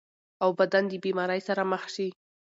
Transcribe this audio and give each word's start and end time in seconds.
او 0.43 0.49
بدن 0.59 0.83
د 0.87 0.93
بيمارۍ 1.03 1.41
سره 1.47 1.63
مخ 1.71 1.83
شي- 1.95 2.07